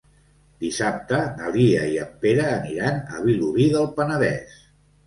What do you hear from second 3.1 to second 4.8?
a Vilobí del Penedès.